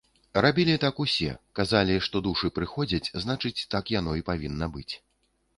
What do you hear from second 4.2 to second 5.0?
і павінна быць.